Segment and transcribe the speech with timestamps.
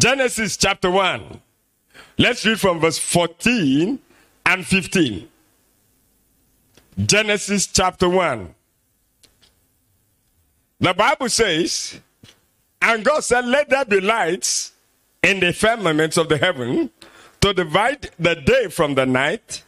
[0.00, 1.42] Genesis chapter 1.
[2.16, 3.98] Let's read from verse 14
[4.46, 5.28] and 15.
[7.04, 8.54] Genesis chapter 1.
[10.80, 12.00] The Bible says,
[12.80, 14.72] And God said, Let there be lights
[15.22, 16.88] in the firmaments of the heaven
[17.42, 19.62] to divide the day from the night,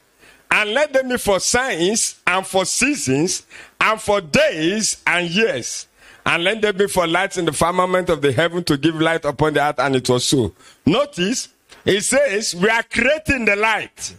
[0.51, 3.47] and let them be for signs and for seasons
[3.79, 5.89] and for days and years.
[6.25, 9.25] And let there be for lights in the firmament of the heaven to give light
[9.25, 10.55] upon the earth, and it was so.
[10.87, 11.49] Notice,
[11.85, 14.15] it says, We are creating the light.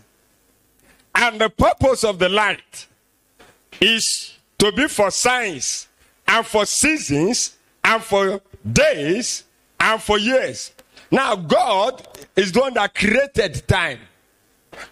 [1.16, 2.88] And the purpose of the light
[3.80, 5.88] is to be for signs
[6.28, 9.44] and for seasons and for days
[9.80, 10.72] and for years.
[11.12, 14.00] Now, God is the one that created time.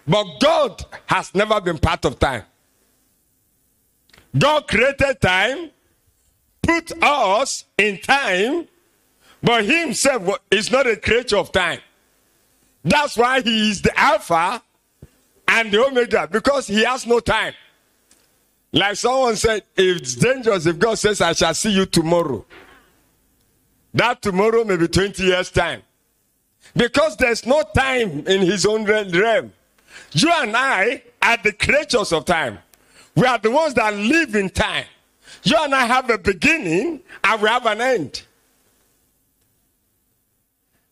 [0.06, 2.44] But God has never been part of time.
[4.36, 5.70] God created time,
[6.62, 8.68] put us in time,
[9.42, 11.80] but Himself is not a creature of time.
[12.84, 14.62] That's why He is the Alpha
[15.48, 17.54] and the Omega, because He has no time.
[18.72, 22.44] Like someone said, it's dangerous if God says, I shall see you tomorrow.
[23.92, 25.82] That tomorrow may be 20 years' time.
[26.74, 29.52] Because there's no time in his own realm.
[30.12, 32.58] You and I are the creatures of time.
[33.14, 34.86] We are the ones that live in time.
[35.44, 38.22] You and I have a beginning and we have an end.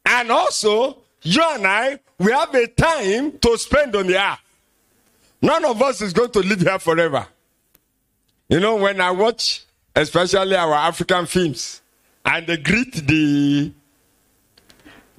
[0.04, 4.38] And also, you and I, we have a time to spend on the earth.
[5.42, 7.26] None of us is going to live here forever.
[8.48, 11.80] You know, when I watch, especially our African films,
[12.24, 13.72] and they greet the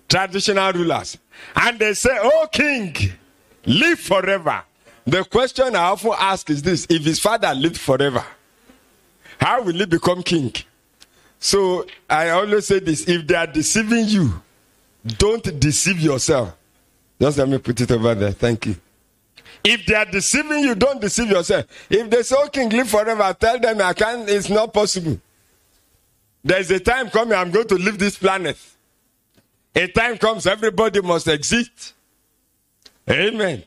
[0.07, 1.17] traditional rulers.
[1.55, 2.95] And they say, Oh, king,
[3.65, 4.63] live forever.
[5.05, 8.23] The question I often ask is this if his father lived forever,
[9.41, 10.53] how will he become king?
[11.39, 14.41] So I always say this if they are deceiving you,
[15.17, 16.55] don't deceive yourself.
[17.19, 18.31] Just let me put it over there.
[18.31, 18.75] Thank you.
[19.63, 21.65] If they are deceiving you, don't deceive yourself.
[21.89, 25.19] If they say, Oh, king, live forever, tell them I can't, it's not possible.
[26.43, 28.57] There's a time coming, I'm going to leave this planet.
[29.75, 31.93] A time comes, everybody must exist.
[33.09, 33.63] Amen.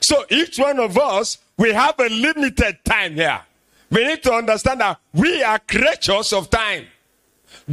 [0.00, 3.40] So each one of us, we have a limited time here.
[3.92, 6.86] We need to understand that we are creatures of time.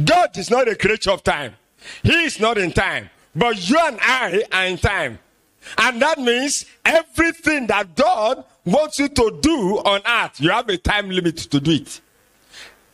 [0.04, 1.54] God is not a creature of time.
[2.02, 3.08] He is not in time.
[3.34, 5.18] But you and I are in time.
[5.78, 10.76] And that means everything that God wants you to do on earth, you have a
[10.76, 12.00] time limit to do it.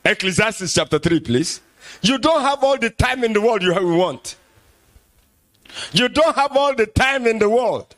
[0.05, 1.61] Ecclesiastes chapter 3, please.
[2.03, 4.37] You don't have all the time in the world you want.
[5.93, 7.93] You don't have all the time in the world.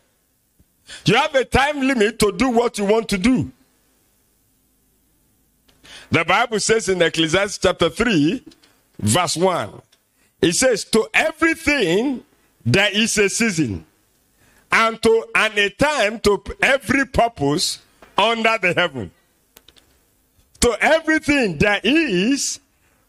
[1.05, 3.53] You have a time limit to do what you want to do.
[6.11, 8.43] The Bible says in Ecclesiastes chapter 3,
[8.99, 9.83] verse 1,
[10.41, 12.25] it says, To everything
[12.65, 13.85] there is a season,
[14.71, 17.81] and to and a time to every purpose
[18.17, 19.11] under the heaven.
[20.61, 22.61] To everything there is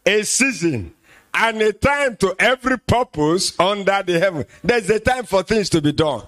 [0.06, 0.94] a season
[1.34, 4.44] and a time to every purpose under the heaven.
[4.62, 6.22] There's a time for things to be done.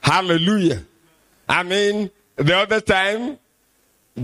[0.00, 0.84] Hallelujah.
[1.48, 3.38] I mean, the other time,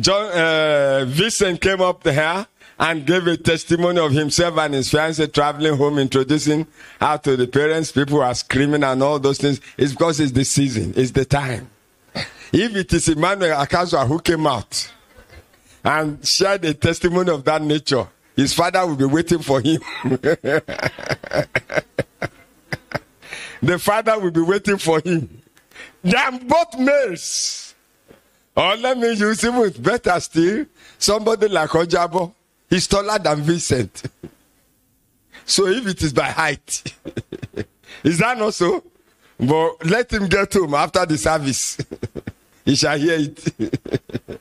[0.01, 2.47] John uh, Vincent came up here
[2.79, 6.67] and gave a testimony of himself and his fiancée traveling home, introducing
[7.01, 7.93] her to the parents.
[7.93, 9.61] People are screaming and all those things.
[9.77, 11.71] It's because it's the season, it's the time.
[12.53, 14.93] If it is Emmanuel Akazwa who came out
[15.85, 19.81] and shared a testimony of that nature, his father will be waiting for him.
[23.63, 25.43] the father will be waiting for him.
[26.03, 27.74] They are both males.
[28.57, 30.67] Or let me use him with better still.
[30.99, 32.33] Somebody like Ojabo.
[32.71, 34.03] He's taller than Vincent.
[35.45, 36.95] so if it is by height,
[38.05, 38.83] is that not so?
[39.39, 41.79] But let him get home after the service.
[42.65, 44.41] he shall hear it.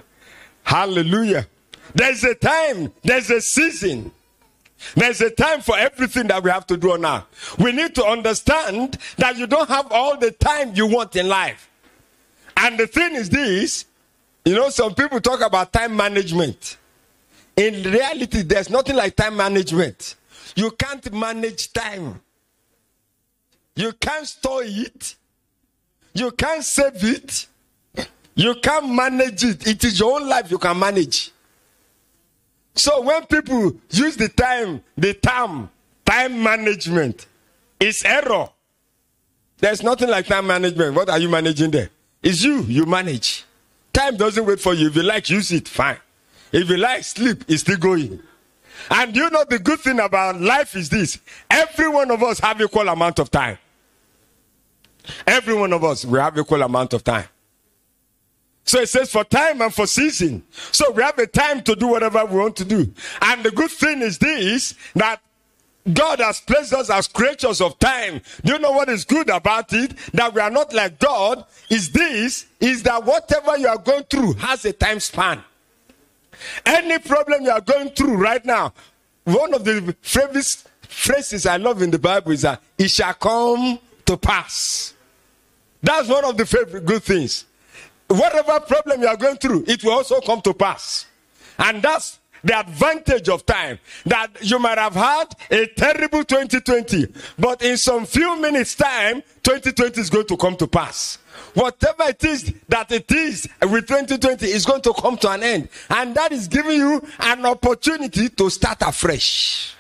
[0.63, 1.47] Hallelujah.
[1.95, 4.11] There's a time, there's a season.
[4.95, 7.25] There's a time for everything that we have to do now.
[7.57, 11.69] We need to understand that you don't have all the time you want in life.
[12.57, 13.85] And the thing is this
[14.45, 16.77] you know, some people talk about time management.
[17.55, 20.15] In reality, there's nothing like time management.
[20.55, 22.19] You can't manage time,
[23.75, 25.15] you can't store it,
[26.13, 27.47] you can't save it,
[28.35, 29.65] you can't manage it.
[29.67, 31.31] It is your own life you can manage.
[32.75, 35.69] So when people use the time, the term
[36.05, 37.27] time management,
[37.79, 38.49] it's error.
[39.57, 40.95] There's nothing like time management.
[40.95, 41.89] What are you managing there?
[42.21, 43.45] It's you, you manage.
[43.93, 44.87] Time doesn't wait for you.
[44.87, 45.97] If you like, use it, fine.
[46.51, 48.19] If you like, sleep, it's still going.
[48.89, 51.19] And you know the good thing about life is this
[51.49, 53.57] every one of us have equal amount of time.
[55.27, 57.25] Every one of us we have equal amount of time.
[58.65, 60.43] So it says for time and for season.
[60.71, 62.91] So we have a time to do whatever we want to do.
[63.21, 65.21] And the good thing is this that
[65.91, 68.21] God has placed us as creatures of time.
[68.43, 69.97] Do you know what is good about it?
[70.13, 71.43] That we are not like God.
[71.69, 75.43] Is this, is that whatever you are going through has a time span.
[76.65, 78.73] Any problem you are going through right now,
[79.25, 83.79] one of the favorite phrases I love in the Bible is that it shall come
[84.05, 84.93] to pass.
[85.81, 87.45] That's one of the favorite good things.
[88.07, 91.07] Whatever problem you are going through, it will also come to pass.
[91.59, 97.07] And that's the advantage of time that you might have had a terrible 2020,
[97.39, 101.17] but in some few minutes' time, 2020 is going to come to pass.
[101.53, 105.69] Whatever it is that it is with 2020 is going to come to an end,
[105.89, 109.75] and that is giving you an opportunity to start afresh.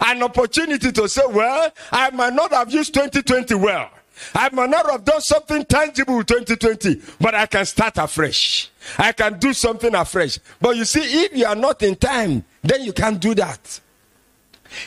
[0.00, 3.90] An opportunity to say, Well, I might not have used 2020 well.
[4.34, 8.70] I might not have done something tangible with 2020, but I can start afresh.
[8.98, 10.38] I can do something afresh.
[10.60, 13.80] But you see, if you are not in time, then you can't do that.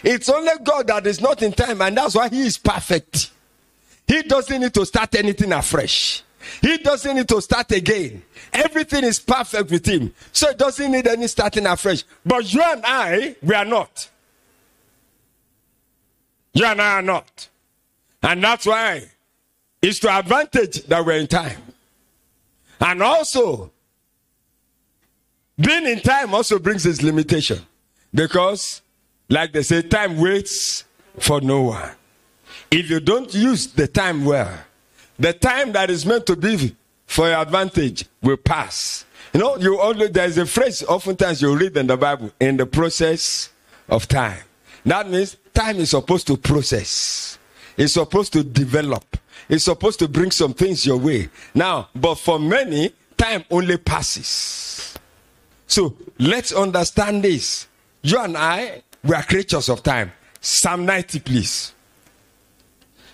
[0.03, 3.31] It's only God that is not in time, and that's why He is perfect.
[4.07, 6.23] He doesn't need to start anything afresh.
[6.61, 8.23] He doesn't need to start again.
[8.53, 10.13] Everything is perfect with Him.
[10.31, 12.03] So He doesn't need any starting afresh.
[12.25, 14.09] But you and I, we are not.
[16.53, 17.49] You and I are not.
[18.23, 19.03] And that's why
[19.81, 21.61] it's to advantage that we're in time.
[22.79, 23.71] And also,
[25.59, 27.59] being in time also brings its limitation.
[28.13, 28.81] Because,
[29.29, 30.85] like they say, time waits
[31.19, 31.91] for no one.
[32.71, 34.51] If you don't use the time well,
[35.19, 36.75] the time that is meant to be
[37.05, 39.05] for your advantage will pass.
[39.33, 42.65] You know, you only there's a phrase oftentimes you read in the Bible in the
[42.65, 43.49] process
[43.89, 44.39] of time.
[44.85, 47.37] That means time is supposed to process.
[47.77, 49.17] It's supposed to develop.
[49.49, 51.29] It's supposed to bring some things your way.
[51.53, 54.66] Now, but for many, time only passes.
[55.67, 57.67] So let's understand this.
[58.01, 60.11] You and I, we are creatures of time.
[60.39, 61.73] Psalm 90, please.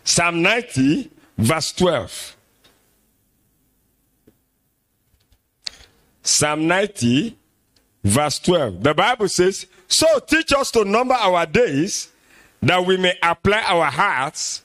[0.03, 2.37] Psalm 90, verse 12.
[6.21, 7.37] Psalm 90,
[8.03, 8.83] verse 12.
[8.83, 12.11] The Bible says, So teach us to number our days
[12.61, 14.63] that we may apply our hearts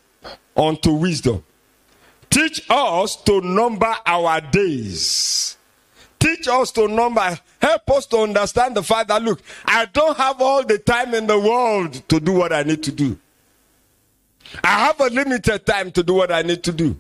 [0.57, 1.45] unto wisdom.
[2.31, 5.58] Teach us to number our days.
[6.29, 7.39] Teach us to number.
[7.61, 11.27] Help us to understand the fact that, look, I don't have all the time in
[11.27, 13.19] the world to do what I need to do.
[14.63, 16.97] I have a limited time to do what I need to do.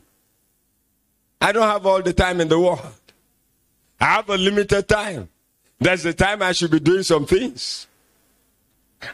[1.40, 2.80] I don't have all the time in the world.
[4.00, 5.28] I have a limited time.
[5.78, 7.86] There's the time I should be doing some things.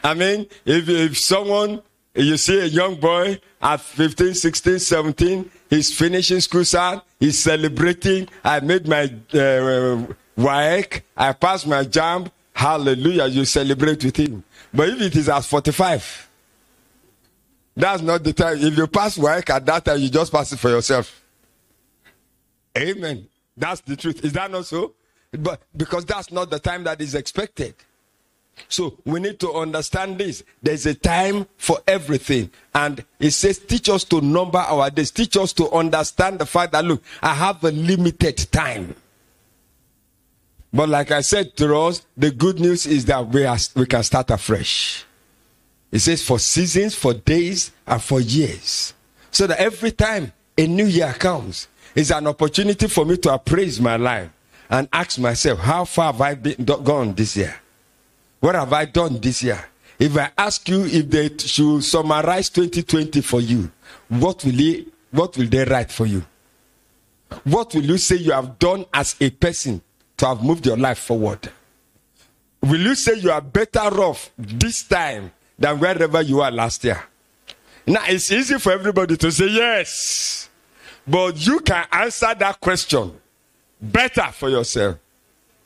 [0.01, 1.81] I mean, if, if someone,
[2.13, 8.27] you see a young boy at 15, 16, 17, he's finishing school, son, he's celebrating.
[8.43, 10.05] I made my uh,
[10.37, 12.31] WAEC, I passed my JAMB.
[12.53, 14.43] Hallelujah, you celebrate with him.
[14.73, 16.29] But if it is at 45,
[17.75, 18.57] that's not the time.
[18.59, 21.21] If you pass WAEC at that time, you just pass it for yourself.
[22.77, 23.27] Amen.
[23.57, 24.23] That's the truth.
[24.23, 24.93] Is that not so?
[25.31, 27.75] But because that's not the time that is expected.
[28.67, 30.43] So we need to understand this.
[30.61, 32.49] There's a time for everything.
[32.73, 35.11] And it says, teach us to number our days.
[35.11, 38.95] Teach us to understand the fact that, look, I have a limited time.
[40.73, 44.03] But like I said to us, the good news is that we, are, we can
[44.03, 45.05] start afresh.
[45.91, 48.93] It says for seasons, for days, and for years.
[49.31, 53.79] So that every time a new year comes, it's an opportunity for me to appraise
[53.79, 54.29] my life
[54.69, 57.55] and ask myself, how far have I been, gone this year?
[58.45, 59.59] What have I done this year?
[59.97, 63.71] If I ask you if they should summarize 2020 for you,
[64.07, 66.23] what will, they, what will they write for you?
[67.43, 69.81] What will you say you have done as a person
[70.17, 71.51] to have moved your life forward?
[72.61, 77.03] Will you say you are better off this time than wherever you were last year?
[77.87, 80.49] Now, it's easy for everybody to say yes,
[81.07, 83.11] but you can answer that question
[83.81, 84.97] better for yourself.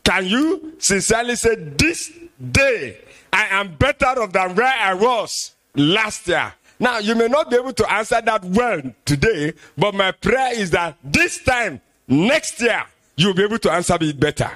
[0.02, 2.10] Can you sincerely say, This
[2.52, 2.98] day
[3.32, 6.54] I am better off than where I was last year?
[6.80, 10.72] Now, you may not be able to answer that well today, but my prayer is
[10.72, 12.86] that this time, next year,
[13.18, 14.50] you'll be able to answer it better.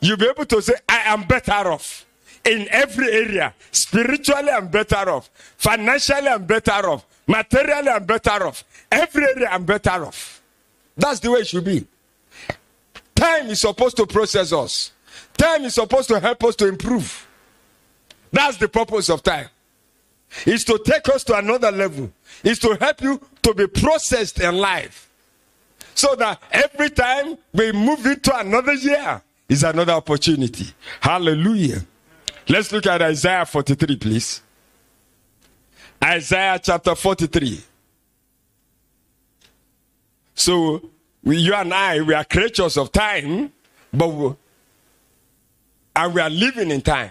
[0.00, 2.04] You'll be able to say, I am better off
[2.44, 3.54] in every area.
[3.70, 5.30] Spiritually, I'm better off.
[5.56, 7.06] Financially, I'm better off.
[7.26, 8.64] Materially, I'm better off.
[8.90, 10.42] Every area, I'm better off.
[10.96, 11.86] That's the way it should be.
[13.14, 14.90] Time is supposed to process us.
[15.36, 17.26] Time is supposed to help us to improve.
[18.32, 19.48] That's the purpose of time.
[20.46, 22.10] It's to take us to another level.
[22.42, 25.08] It's to help you to be processed in life.
[25.94, 30.66] So that every time we move into another year is another opportunity.
[31.00, 31.84] Hallelujah.
[32.48, 34.42] Let's look at Isaiah 43, please.
[36.02, 37.62] Isaiah chapter 43.
[40.34, 40.90] So,
[41.22, 43.52] we, you and I, we are creatures of time,
[43.92, 44.36] but
[45.96, 47.10] and we are living in time.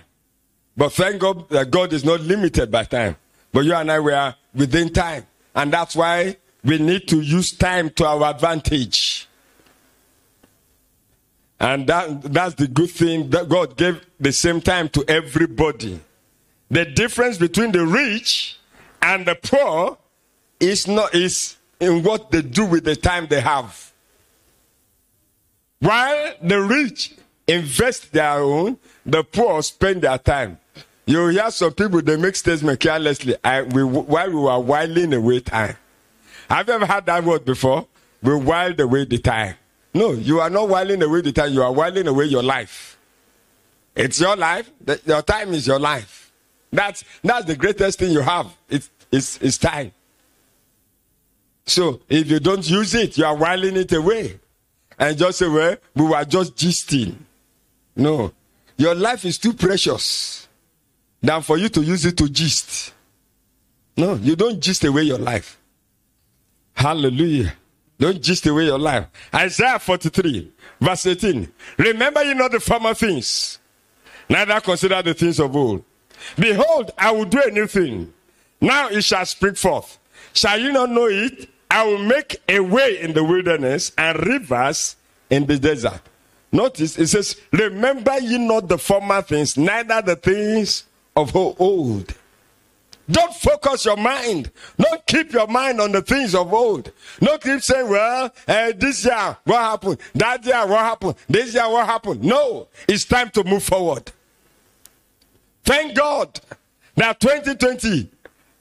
[0.75, 3.15] But thank God that God is not limited by time.
[3.51, 5.25] But you and I, we are within time.
[5.55, 9.27] And that's why we need to use time to our advantage.
[11.59, 15.99] And that, that's the good thing that God gave the same time to everybody.
[16.69, 18.57] The difference between the rich
[19.01, 19.97] and the poor
[20.59, 23.91] is not is in what they do with the time they have.
[25.79, 27.13] While the rich
[27.47, 30.57] invest their own, the poor spend their time.
[31.05, 33.35] You hear some people they make statements carelessly.
[33.43, 35.75] I, we, while we were whiling away time.
[36.49, 37.87] Have you ever heard that word before?
[38.21, 39.55] We whiled away the time.
[39.93, 41.51] No, you are not whiling away the time.
[41.51, 42.97] You are whiling away your life.
[43.95, 44.71] It's your life.
[45.05, 46.31] Your time is your life.
[46.71, 48.47] That's that's the greatest thing you have.
[48.69, 49.91] It's it's, it's time.
[51.65, 54.39] So if you don't use it, you are whiling it away.
[54.97, 57.15] And just say, well, we were just gisting.
[57.95, 58.33] No.
[58.77, 60.47] Your life is too precious
[61.21, 62.93] than for you to use it to gist.
[63.95, 65.59] No, you don't gist away your life.
[66.73, 67.53] Hallelujah.
[67.99, 69.05] Don't gist away your life.
[69.33, 71.51] Isaiah 43, verse 18.
[71.77, 73.59] Remember you not the former things,
[74.27, 75.83] neither consider the things of old.
[76.37, 78.11] Behold, I will do a new thing.
[78.59, 79.99] Now it shall spring forth.
[80.33, 81.49] Shall you not know it?
[81.69, 84.95] I will make a way in the wilderness and rivers
[85.29, 86.01] in the desert.
[86.53, 90.83] Notice it says, Remember ye not the former things, neither the things
[91.15, 92.13] of old.
[93.09, 94.51] Don't focus your mind.
[94.77, 96.91] Don't keep your mind on the things of old.
[97.19, 99.97] Don't keep saying, well, uh, this year, what happened?
[100.15, 101.15] That year, what happened?
[101.27, 102.23] This year, what happened?
[102.23, 104.09] No, it's time to move forward.
[105.65, 106.39] Thank God
[106.95, 108.09] that 2020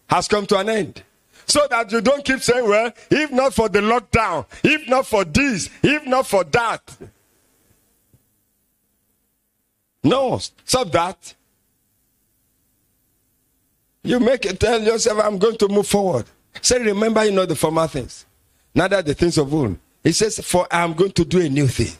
[0.08, 1.02] has come to an end.
[1.46, 5.24] So that you don't keep saying, well, if not for the lockdown, if not for
[5.24, 6.96] this, if not for that.
[10.02, 11.34] No, stop that.
[14.02, 16.26] You make it tell yourself, I'm going to move forward.
[16.60, 18.26] Say, remember, you know the former things,
[18.74, 19.78] neither the things of old.
[20.02, 21.96] He says, For I'm going to do a new thing.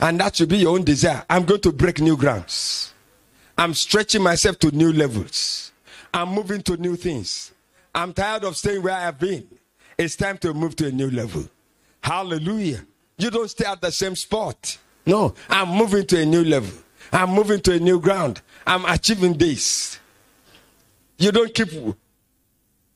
[0.00, 1.24] And that should be your own desire.
[1.30, 2.92] I'm going to break new grounds.
[3.56, 5.72] I'm stretching myself to new levels.
[6.12, 7.52] I'm moving to new things.
[7.94, 9.46] I'm tired of staying where I've been.
[9.96, 11.48] It's time to move to a new level.
[12.02, 12.84] Hallelujah.
[13.16, 14.76] You don't stay at the same spot.
[15.06, 16.76] No, I'm moving to a new level.
[17.12, 18.42] I'm moving to a new ground.
[18.66, 19.98] I'm achieving this.
[21.18, 21.68] You don't keep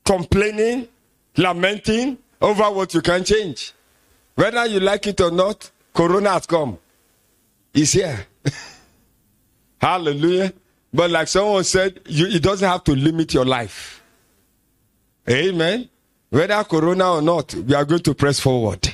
[0.05, 0.89] complaining,
[1.37, 3.73] lamenting over what you can change.
[4.35, 6.79] Whether you like it or not, Corona has come.
[7.73, 8.27] It's here.
[9.81, 10.53] Hallelujah.
[10.93, 14.03] But like someone said, you, it doesn't have to limit your life.
[15.29, 15.89] Amen.
[16.31, 18.89] Whether Corona or not, we are going to press forward.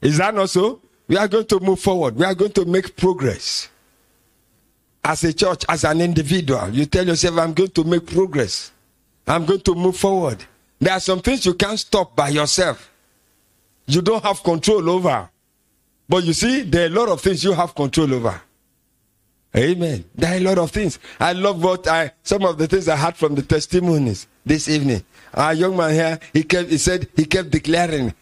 [0.00, 0.80] Is that not so?
[1.08, 2.16] We are going to move forward.
[2.16, 3.68] We are going to make progress
[5.02, 8.72] as a church, as an individual, you tell yourself, I'm going to make progress.
[9.26, 10.44] I'm going to move forward.
[10.78, 12.90] There are some things you can't stop by yourself.
[13.86, 15.28] You don't have control over.
[16.08, 18.40] But you see, there are a lot of things you have control over.
[19.56, 20.04] Amen.
[20.14, 20.98] There are a lot of things.
[21.18, 25.04] I love what I some of the things I heard from the testimonies this evening.
[25.34, 28.14] Our young man here, he kept he said he kept declaring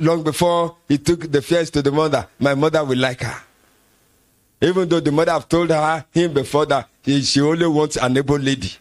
[0.00, 3.42] long before he took the fears to the mother, my mother will like her.
[4.60, 8.16] Even though the mother have told her him before that he, she only wants an
[8.16, 8.72] able lady.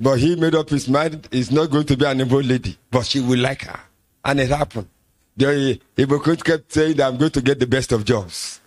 [0.00, 3.06] But he made up his mind he's not going to be an able lady, but
[3.06, 3.80] she will like her.
[4.24, 4.88] And it happened.
[5.36, 8.60] The hypocrite kept saying that I'm going to get the best of jobs.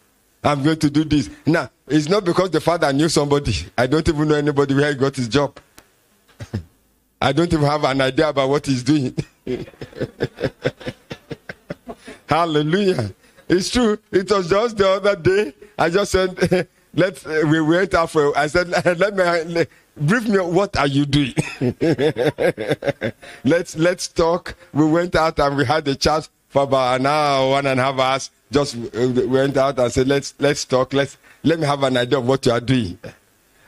[0.44, 1.30] I'm going to do this.
[1.46, 3.54] Now, it's not because the father knew somebody.
[3.78, 5.58] I don't even know anybody where he got his job.
[7.22, 9.16] I don't even have an idea about what he's doing.
[12.30, 13.12] Hallelujah.
[13.50, 13.98] It's true.
[14.12, 15.54] It was just the other day.
[15.78, 18.68] I just said, let's, uh, we went out for, I said,
[19.00, 21.34] let me, let, brief me, what are you doing?
[23.44, 24.56] let's, let's talk.
[24.74, 27.84] We went out and we had a chat for about an hour, one and a
[27.84, 28.32] half hours.
[28.52, 30.94] Just uh, went out and said, let's, let's talk.
[30.94, 32.98] Let's, let me have an idea of what you are doing.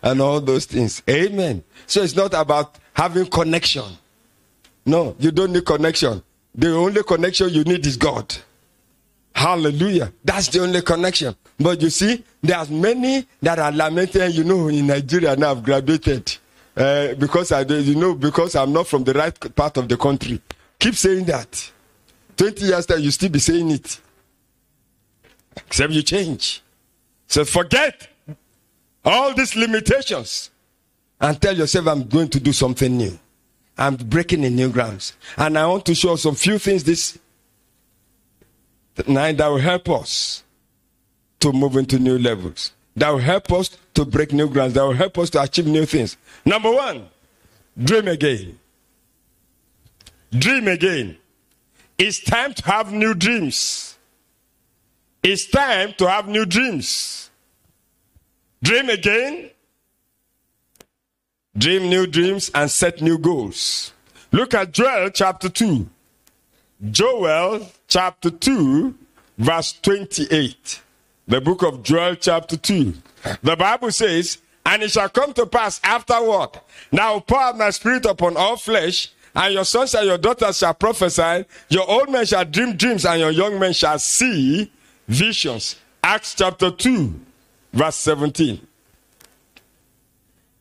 [0.02, 1.04] And all those things.
[1.10, 1.64] Amen.
[1.86, 3.98] So it's not about having connection.
[4.86, 6.24] No, you don't need connection.
[6.56, 8.36] The only connection you need is God.
[9.40, 10.12] Hallelujah.
[10.22, 11.34] That's the only connection.
[11.58, 16.36] But you see, there's many that are lamenting, you know, in Nigeria now I've graduated.
[16.76, 20.42] Uh, because I, you know, because I'm not from the right part of the country.
[20.78, 21.72] Keep saying that.
[22.36, 24.02] 20 years later, you still be saying it.
[25.56, 26.62] Except you change.
[27.28, 28.10] So forget
[29.06, 30.50] all these limitations
[31.22, 33.18] and tell yourself, I'm going to do something new.
[33.78, 35.14] I'm breaking in new grounds.
[35.38, 37.18] And I want to show some few things this
[39.08, 40.44] night that will help us
[41.40, 42.74] to move into new levels.
[42.96, 44.74] That will help us to break new grounds.
[44.74, 46.18] That will help us to achieve new things.
[46.44, 47.08] Number one,
[47.82, 48.60] dream again.
[50.32, 51.18] Dream again.
[51.98, 53.98] It's time to have new dreams.
[55.24, 57.30] It's time to have new dreams.
[58.62, 59.50] Dream again.
[61.58, 63.92] Dream new dreams and set new goals.
[64.32, 65.90] Look at Joel chapter 2.
[66.88, 68.96] Joel chapter 2,
[69.38, 70.82] verse 28.
[71.28, 72.94] The book of Joel chapter 2.
[73.44, 76.52] The Bible says, And it shall come to pass afterward.
[76.92, 80.74] Now pour out my spirit upon all flesh, and your sons and your daughters shall
[80.74, 84.72] prophesy, your old men shall dream dreams, and your young men shall see
[85.08, 85.76] visions.
[86.02, 87.14] Acts chapter 2,
[87.74, 88.66] verse 17.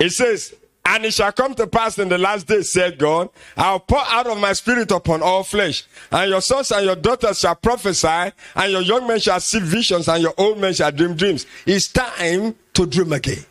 [0.01, 0.55] It says,
[0.91, 3.29] And it shall come to pass in the last days, said God,
[3.59, 7.41] I'll pour out of my spirit upon all flesh, and your sons and your daughters
[7.41, 11.15] shall prophesy, and your young men shall see visions, and your old men shall dream
[11.15, 11.45] dreams.
[11.67, 13.45] It's time to dream again.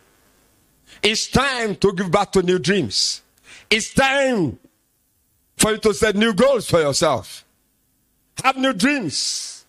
[1.03, 3.21] It's time to give back to new dreams.
[3.69, 4.57] It's time
[5.57, 7.45] for you to set new goals for yourself.
[8.43, 9.63] Have new dreams.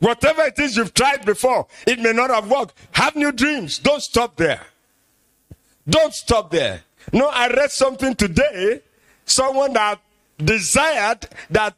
[0.00, 2.74] Whatever it is you've tried before, it may not have worked.
[2.92, 3.78] Have new dreams.
[3.78, 4.60] Don't stop there.
[5.88, 6.82] Don't stop there.
[7.12, 8.80] No, I read something today.
[9.26, 10.00] Someone that
[10.38, 11.74] desired that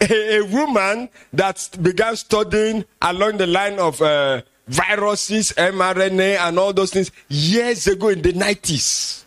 [0.00, 6.72] a, a woman that began studying along the line of uh, viruses, mRNA, and all
[6.72, 9.24] those things years ago in the 90s.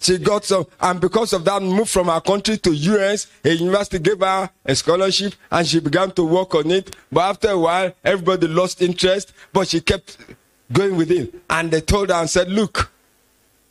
[0.00, 3.26] She got some, and because of that, moved from her country to US.
[3.44, 6.94] A university gave her a scholarship, and she began to work on it.
[7.10, 9.32] But after a while, everybody lost interest.
[9.52, 10.16] But she kept
[10.72, 12.90] going with it, and they told her and said, "Look,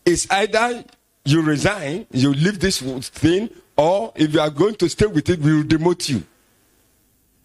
[0.06, 0.84] it's either
[1.26, 5.40] you resign, you leave this thing, or if you are going to stay with it,
[5.40, 6.24] we will demote you."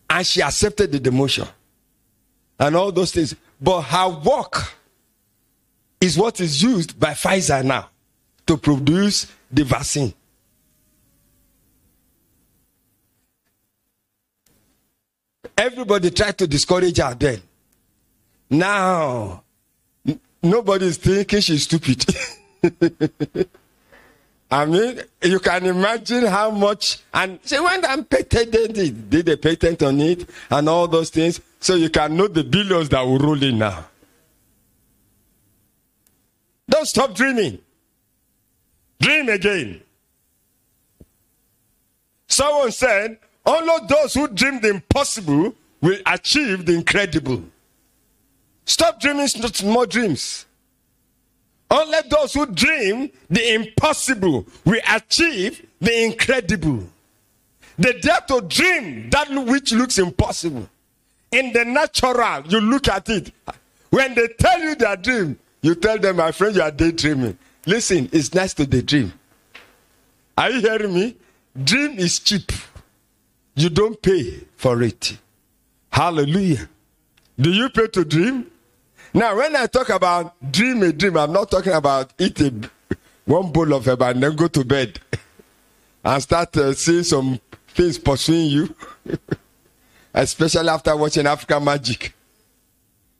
[0.08, 1.48] And she accepted the demotion,
[2.58, 3.34] and all those things.
[3.60, 4.74] But her work
[6.00, 7.88] is what is used by Pfizer now
[8.46, 10.12] to produce the vaccine.
[15.56, 17.40] Everybody tried to discourage her then.
[18.52, 19.42] Now,
[20.06, 22.04] n- nobody is thinking she's stupid.
[24.50, 29.38] I mean, you can imagine how much, and she went and patented it, did a
[29.38, 33.18] patent on it, and all those things, so you can know the billions that will
[33.18, 33.86] roll in now.
[36.68, 37.58] Don't stop dreaming.
[39.00, 39.80] Dream again.
[42.28, 47.44] Someone said, only those who dream the impossible will achieve the incredible.
[48.64, 49.28] Stop dreaming
[49.64, 50.46] more dreams.
[51.70, 56.84] Only those who dream the impossible will achieve the incredible.
[57.78, 60.68] They dare to dream that which looks impossible.
[61.30, 63.32] In the natural, you look at it.
[63.88, 67.38] When they tell you their dream, you tell them, my friend, you are daydreaming.
[67.64, 69.12] Listen, it's nice to daydream.
[70.36, 71.16] Are you hearing me?
[71.64, 72.52] Dream is cheap.
[73.54, 75.16] You don't pay for it.
[75.90, 76.68] Hallelujah.
[77.38, 78.50] Do you pay to dream?
[79.14, 82.52] Now, when I talk about dream a dream, I'm not talking about eat a,
[83.26, 84.98] one bowl of eba and then go to bed
[86.04, 88.74] and start uh, seeing some things pursuing you,
[90.14, 92.14] especially after watching African Magic.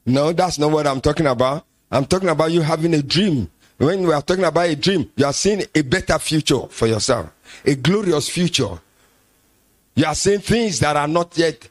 [0.07, 1.67] No, that's not what I'm talking about.
[1.91, 3.51] I'm talking about you having a dream.
[3.77, 7.31] When we are talking about a dream, you are seeing a better future for yourself,
[7.67, 8.81] a glorious future.
[9.95, 11.69] You are seeing things that are not yet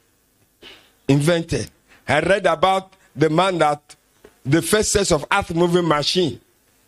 [1.08, 1.72] invented.
[2.08, 3.96] I read about the man that
[4.46, 6.40] the first sets of earth moving machine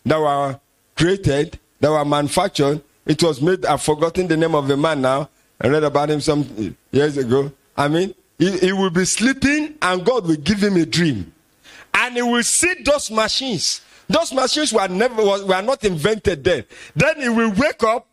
[0.04, 0.58] that were
[0.96, 2.82] created, that were manufactured.
[3.06, 5.28] It was made, I've forgotten the name of the man now.
[5.60, 7.52] I read about him some uh, years ago.
[7.76, 11.32] I mean, he, he will be sleeping and God will give him a dream.
[11.92, 13.80] And he will see those machines.
[14.08, 16.64] Those machines were never were not invented then.
[16.94, 18.06] Then he will wake up,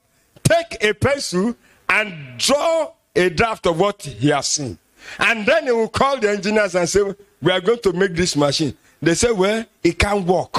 [0.44, 1.56] take a pencil,
[1.90, 4.78] and draw a draft of what he has seen.
[5.20, 7.02] And then he will call the engineers and say,
[7.42, 8.78] We are going to make this machine.
[9.02, 10.56] They say, Well, it can't work.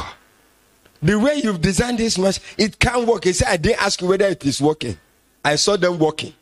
[1.02, 3.24] The way you've designed this machine, it can't work.
[3.24, 4.96] He said, I didn't ask you whether it is working.
[5.44, 6.33] I saw them working.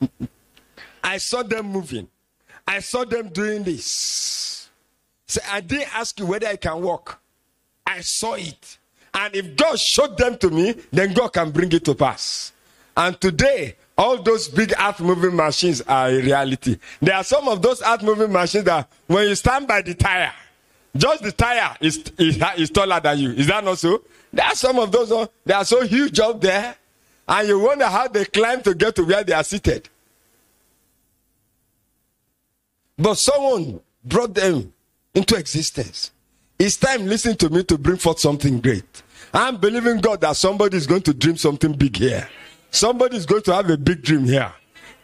[1.02, 2.08] I saw them moving.
[2.66, 4.68] I saw them doing this.
[5.26, 7.20] Say, I didn't ask you whether I can walk.
[7.84, 8.78] I saw it.
[9.12, 12.52] And if God showed them to me, then God can bring it to pass.
[12.96, 16.78] And today, all those big earth moving machines are a reality.
[17.00, 20.32] There are some of those earth moving machines that when you stand by the tire,
[20.98, 23.30] just the tire is, is, is taller than you.
[23.32, 24.02] Is that not so?
[24.32, 26.76] There are some of those, uh, they are so huge up there,
[27.28, 29.88] and you wonder how they climb to get to where they are seated.
[32.98, 34.72] But someone brought them
[35.14, 36.12] into existence.
[36.58, 39.02] It's time, listen to me, to bring forth something great.
[39.34, 42.28] I'm believing God that somebody is going to dream something big here.
[42.70, 44.52] Somebody is going to have a big dream here.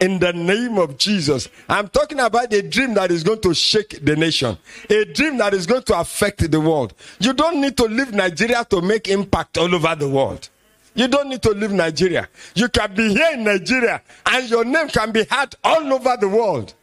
[0.02, 1.48] In the name of Jesus.
[1.68, 4.58] I'm talking about a dream that is going to shake the nation,
[4.90, 6.92] a dream that is going to affect the world.
[7.20, 10.48] You don't need to leave Nigeria to make impact all over the world.
[10.96, 12.28] You don't need to leave Nigeria.
[12.56, 16.28] You can be here in Nigeria and your name can be heard all over the
[16.28, 16.74] world.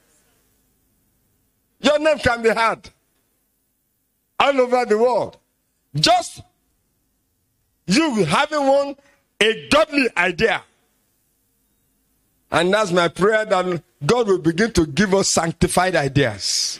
[1.81, 2.89] Your name can be heard
[4.39, 5.35] all over the world.
[5.93, 6.41] Just
[7.85, 8.95] you having one
[9.41, 10.63] a godly idea.
[12.51, 16.79] And that's my prayer that God will begin to give us sanctified ideas.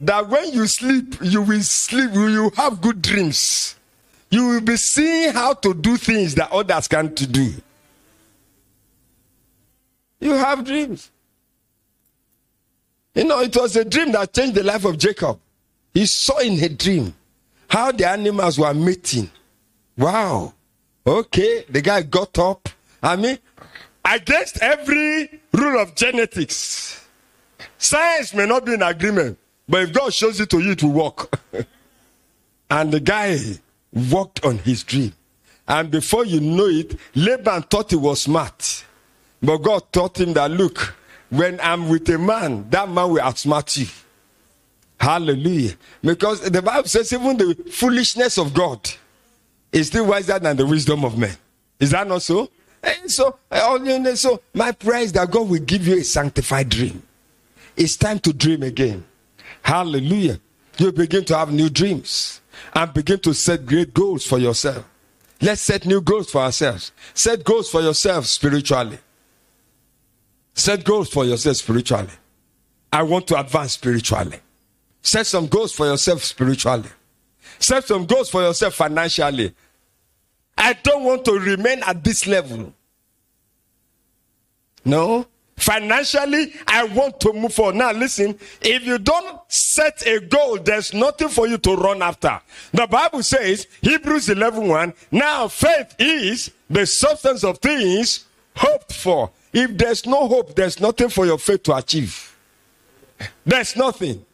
[0.00, 3.76] That when you sleep, you will sleep, you will have good dreams.
[4.30, 7.52] You will be seeing how to do things that others can't do.
[10.20, 11.10] You have dreams.
[13.14, 15.38] You know, it was a dream that changed the life of Jacob.
[15.94, 17.14] He saw in a dream
[17.68, 19.30] how the animals were mating.
[19.96, 20.52] Wow.
[21.06, 22.68] Okay, the guy got up.
[23.02, 23.38] I mean,
[24.06, 27.04] against every rule of genetics.
[27.78, 29.38] Science may not be in agreement,
[29.68, 31.40] but if God shows it to you, it will work.
[32.70, 33.38] and the guy
[33.92, 35.12] walked on his dream.
[35.68, 38.84] And before you know it, Laban thought he was smart.
[39.42, 40.94] But God taught him that, look,
[41.30, 43.86] when I'm with a man, that man will outsmart you.
[44.98, 45.74] Hallelujah.
[46.02, 48.88] Because the Bible says even the foolishness of God
[49.72, 51.36] is still wiser than the wisdom of men.
[51.80, 52.48] Is that not so?
[52.86, 56.68] And so, eh, oh, so my prayer is that God will give you a sanctified
[56.68, 57.02] dream.
[57.76, 59.04] It's time to dream again.
[59.62, 60.38] Hallelujah.
[60.78, 62.40] You begin to have new dreams
[62.74, 64.84] and begin to set great goals for yourself.
[65.40, 66.92] Let's set new goals for ourselves.
[67.12, 68.98] Set goals for yourself spiritually.
[70.54, 72.08] Set goals for yourself spiritually.
[72.92, 74.38] I want to advance spiritually.
[75.02, 76.88] Set some goals for yourself spiritually.
[77.58, 79.54] Set some goals for yourself financially.
[80.56, 82.72] I don't want to remain at this level.
[84.86, 85.26] No.
[85.56, 87.76] Financially, I want to move forward.
[87.76, 92.40] Now, listen, if you don't set a goal, there's nothing for you to run after.
[92.72, 99.30] The Bible says, Hebrews 11 1, now faith is the substance of things hoped for.
[99.52, 102.36] If there's no hope, there's nothing for your faith to achieve.
[103.44, 104.24] There's nothing.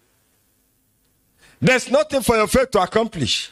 [1.61, 3.51] There's nothing for your faith to accomplish.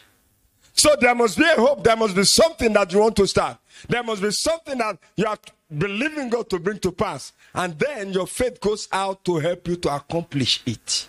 [0.72, 1.84] So there must be a hope.
[1.84, 3.58] There must be something that you want to start.
[3.88, 5.38] There must be something that you are
[5.76, 7.32] believing God to bring to pass.
[7.54, 11.08] And then your faith goes out to help you to accomplish it.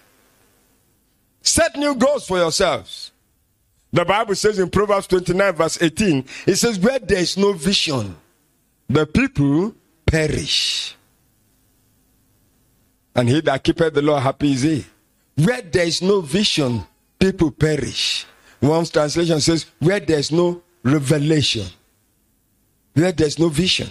[1.41, 3.11] Set new goals for yourselves.
[3.93, 8.15] The Bible says in Proverbs 29, verse 18, it says, Where there is no vision,
[8.87, 10.95] the people perish.
[13.13, 14.85] And he that keepeth the law happy is he.
[15.35, 16.85] Where there is no vision,
[17.19, 18.25] people perish.
[18.61, 21.65] One translation says, Where there's no revelation,
[22.93, 23.89] where there's no vision,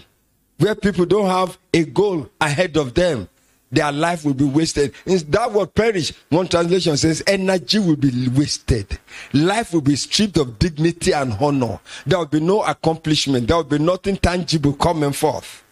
[0.59, 3.29] where people don't have a goal ahead of them,
[3.73, 4.95] their life will be wasted.
[5.05, 8.99] That word perish, one translation says, energy will be wasted.
[9.33, 11.79] Life will be stripped of dignity and honor.
[12.05, 13.47] There will be no accomplishment.
[13.47, 15.63] There will be nothing tangible coming forth.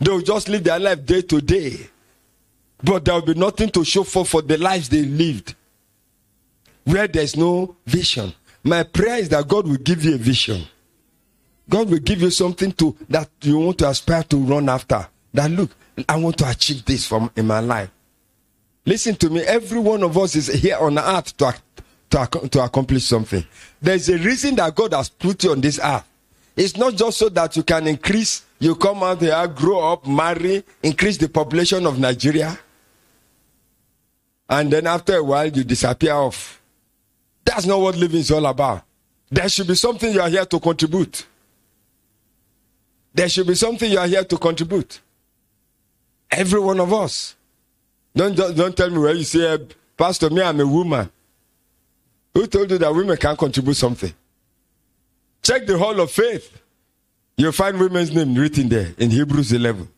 [0.00, 1.88] They will just live their life day to day.
[2.82, 5.56] But there will be nothing to show for for the lives they lived.
[6.84, 8.32] Where there's no vision.
[8.64, 10.62] My prayer is that God will give you a vision.
[11.68, 15.06] God will give you something to that you want to aspire to run after.
[15.32, 15.70] That look,
[16.08, 17.90] I want to achieve this from in my life.
[18.84, 19.42] Listen to me.
[19.42, 21.54] Every one of us is here on earth to,
[22.10, 23.44] to, to accomplish something.
[23.80, 26.04] There's a reason that God has put you on this earth.
[26.56, 30.64] It's not just so that you can increase, you come out here, grow up, marry,
[30.82, 32.58] increase the population of Nigeria,
[34.48, 36.59] and then after a while you disappear off.
[37.44, 38.82] That's not what living is all about.
[39.30, 41.26] There should be something you are here to contribute.
[43.14, 45.00] There should be something you are here to contribute.
[46.30, 47.34] Every one of us.
[48.14, 49.58] Don't, don't tell me where you say,
[49.96, 51.10] Pastor, me, I'm a woman.
[52.34, 54.12] Who told you that women can't contribute something?
[55.42, 56.60] Check the hall of faith.
[57.36, 59.88] You'll find women's name written there in Hebrews 11.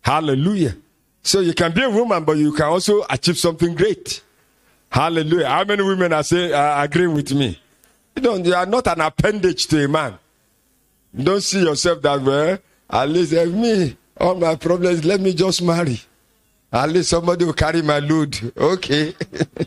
[0.00, 0.76] Hallelujah.
[1.22, 4.22] So you can be a woman, but you can also achieve something great.
[4.90, 5.48] Hallelujah.
[5.48, 7.60] How many women are saying, uh, agreeing with me?
[8.14, 10.18] You don't, you are not an appendage to a man.
[11.14, 12.58] Don't see yourself that way.
[12.88, 16.00] At least uh, me, all my problems, let me just marry.
[16.72, 18.52] At least somebody will carry my load.
[18.56, 19.14] Okay.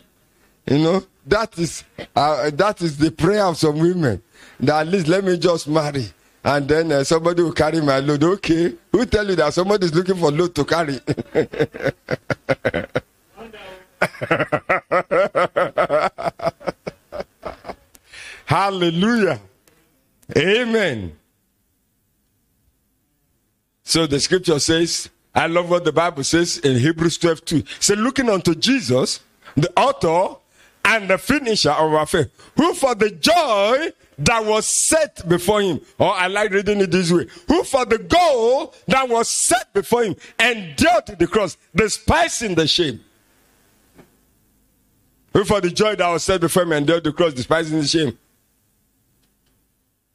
[0.66, 4.22] you know, that is uh, that is the prayer of some women.
[4.60, 6.06] That at least let me just marry.
[6.42, 8.22] And then uh, somebody will carry my load.
[8.22, 8.74] Okay.
[8.92, 11.00] Who tell you that somebody is looking for load to carry?
[18.46, 19.40] Hallelujah.
[20.36, 21.16] Amen.
[23.84, 27.62] So the scripture says, I love what the Bible says in Hebrews 12 2.
[27.80, 29.20] Say, looking unto Jesus,
[29.56, 30.36] the author
[30.84, 35.80] and the finisher of our faith, who for the joy that was set before him,
[35.98, 40.04] or I like reading it this way, who for the goal that was set before
[40.04, 43.00] him endured the cross, despising the shame.
[45.32, 48.18] Who for the joy that was set before him endured the cross, despising the shame.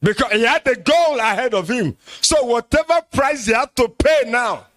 [0.01, 1.97] Because he had the goal ahead of him.
[2.21, 4.67] So whatever price he had to pay now,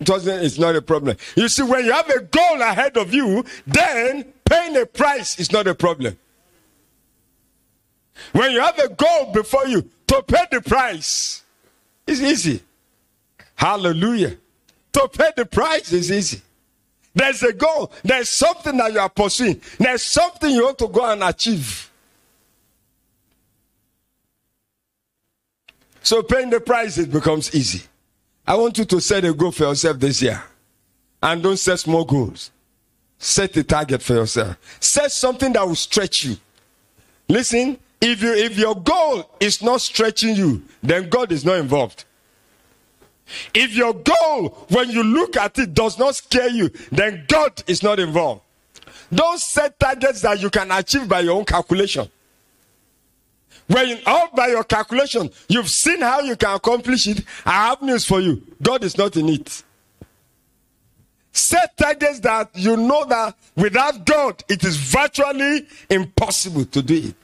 [0.00, 1.16] it wasn't, it's not a problem.
[1.36, 5.52] You see, when you have a goal ahead of you, then paying a price is
[5.52, 6.16] not a problem.
[8.32, 11.42] When you have a goal before you to pay the price,
[12.06, 12.62] it's easy.
[13.54, 14.36] Hallelujah.
[14.92, 16.42] To pay the price is easy.
[17.14, 17.92] There's a goal.
[18.02, 19.60] There's something that you are pursuing.
[19.78, 21.90] There's something you want to go and achieve.
[26.02, 27.82] So paying the price it becomes easy.
[28.46, 30.42] I want you to set a goal for yourself this year.
[31.22, 32.50] And don't set small goals.
[33.18, 34.56] Set a target for yourself.
[34.80, 36.36] Set something that will stretch you.
[37.26, 42.04] Listen, if you if your goal is not stretching you, then God is not involved.
[43.54, 47.82] If your goal, when you look at it, does not scare you, then God is
[47.82, 48.42] not involved.
[49.12, 52.08] Don't set targets that you can achieve by your own calculation.
[53.66, 57.24] When all by your calculation, you've seen how you can accomplish it.
[57.46, 58.42] I have news for you.
[58.62, 59.62] God is not in it.
[61.32, 67.14] Set targets that you know that without God, it is virtually impossible to do it.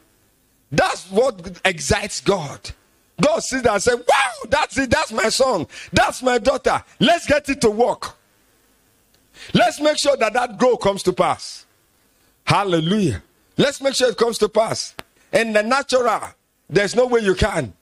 [0.73, 2.71] That's what excites God.
[3.21, 4.91] God sees that and says, Wow, that's it.
[4.91, 5.67] That's my son.
[5.93, 6.83] That's my daughter.
[6.99, 8.17] Let's get it to work.
[9.55, 11.67] Let's make sure that that goal comes to pass.
[12.45, 13.23] Hallelujah.
[13.57, 14.95] Let's make sure it comes to pass.
[15.33, 16.21] In the natural,
[16.69, 17.73] there's no way you can.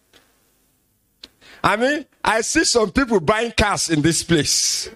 [1.63, 4.91] I mean, I see some people buying cars in this place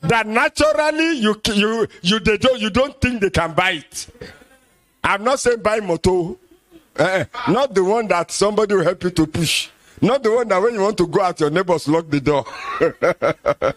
[0.00, 4.06] that naturally you you you they don't you don't think they can buy it.
[5.02, 6.34] I'm not saying buy motor,
[6.96, 9.70] uh, not the one that somebody will help you to push,
[10.00, 12.44] not the one that when you want to go out your neighbors lock the door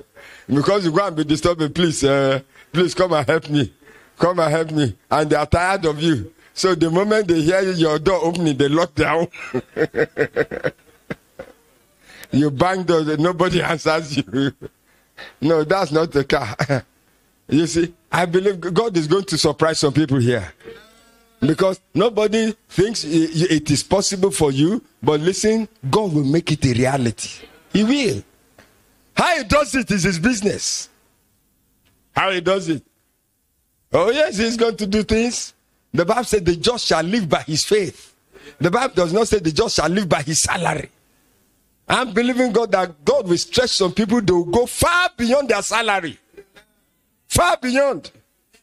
[0.48, 1.72] because you go and be disturbing.
[1.74, 3.74] Please, uh, please come and help me,
[4.18, 6.34] come and help me, and they are tired of you.
[6.54, 9.28] So the moment they hear your door opening, they lock down.
[12.32, 14.54] you bang the nobody answers you.
[15.40, 16.56] no, that's not the car.
[17.48, 20.52] you see, I believe God is going to surprise some people here.
[21.42, 26.74] Because nobody thinks it is possible for you, but listen, God will make it a
[26.74, 27.46] reality.
[27.74, 28.24] He will.
[29.16, 30.88] How he does it is his business.
[32.16, 32.84] How he does it.
[33.92, 35.54] Oh, yes, he's going to do things
[35.94, 38.16] the Bible said the just shall live by his faith.
[38.60, 40.90] The Bible does not say the just shall live by his salary.
[41.88, 46.18] I'm believing God that God will stretch some people to go far beyond their salary.
[47.28, 48.12] Far beyond.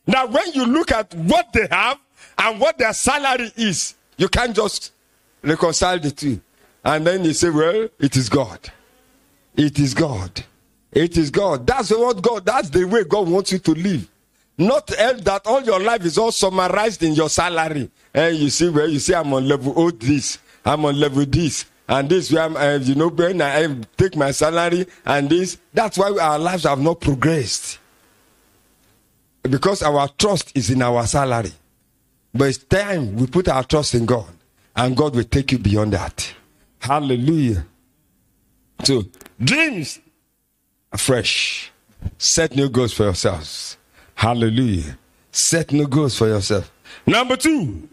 [0.07, 1.99] Now, when you look at what they have
[2.37, 4.93] and what their salary is, you can't just
[5.43, 6.41] reconcile the two.
[6.85, 8.61] And then you say, well, it is God.
[9.57, 10.45] It is God.
[10.93, 11.67] It is God.
[11.67, 14.09] That's what God, that's the way God wants you to live.
[14.57, 17.91] Not that all your life is all summarized in your salary.
[18.13, 21.67] And you see where you see I'm on level oh this, I'm on level this,
[21.89, 25.59] and this where I'm, uh, you know, when I take my salary and this.
[25.73, 27.79] That's why our lives have not progressed.
[29.43, 31.53] Because our trust is in our salary.
[32.39, 34.29] But it's time we put our trust in God,
[34.77, 36.33] and God will take you beyond that.
[36.79, 37.67] Hallelujah.
[38.85, 39.03] So,
[39.43, 39.99] dreams
[40.93, 41.73] afresh.
[42.17, 43.77] Set new goals for yourselves.
[44.15, 44.97] Hallelujah.
[45.33, 46.71] Set new goals for yourself.
[47.05, 47.89] Number two.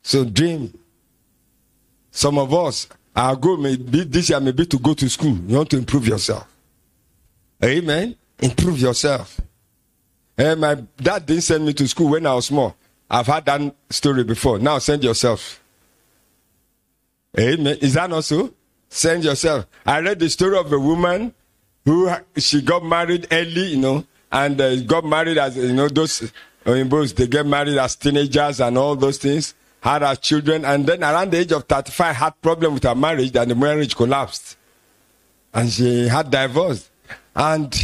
[0.00, 0.72] So dream.
[2.10, 5.36] Some of us, our goal may be this year may be to go to school.
[5.46, 6.46] You want to improve yourself.
[7.62, 8.16] Amen.
[8.40, 9.38] Improve yourself.
[10.38, 12.76] Hey, my dad didn't send me to school when I was small.
[13.10, 14.60] I've had that story before.
[14.60, 15.60] Now send yourself.
[17.36, 17.76] Amen.
[17.80, 18.54] Is that not so?
[18.88, 19.66] Send yourself.
[19.84, 21.34] I read the story of a woman
[21.84, 26.30] who she got married early, you know, and uh, got married as you know those
[26.64, 31.02] Oyimbos, they get married as teenagers and all those things, had her children, and then
[31.02, 34.56] around the age of 35 had problem with her marriage and the marriage collapsed.
[35.52, 36.90] And she had divorced.
[37.34, 37.74] And